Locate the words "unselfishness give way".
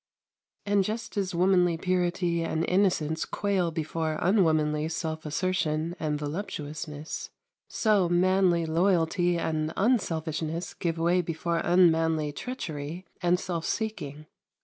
9.77-11.21